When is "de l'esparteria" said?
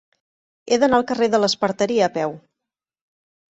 1.35-2.09